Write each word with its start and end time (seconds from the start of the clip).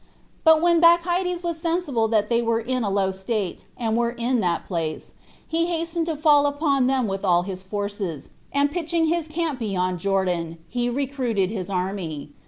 But 0.43 0.63
when 0.63 0.79
Bacchides 0.81 1.43
was 1.43 1.61
sensible 1.61 2.07
that 2.07 2.27
they 2.27 2.41
were 2.41 2.59
in 2.59 2.83
a 2.83 2.89
low 2.89 3.11
state, 3.11 3.65
and 3.77 3.95
were 3.95 4.09
in 4.17 4.39
that 4.39 4.65
place, 4.65 5.13
he 5.47 5.67
hasted 5.67 6.07
to 6.07 6.15
fall 6.15 6.47
upon 6.47 6.87
them 6.87 7.05
with 7.07 7.23
all 7.23 7.43
his 7.43 7.61
forces, 7.61 8.29
and 8.51 8.71
pitching 8.71 9.05
his 9.09 9.27
camp 9.27 9.59
beyond 9.59 9.99
Jordan, 9.99 10.57
he 10.67 10.89
recruited 10.89 11.51
his 11.51 11.69
army. 11.69 12.31